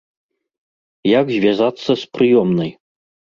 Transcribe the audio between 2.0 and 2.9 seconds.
з прыёмнай?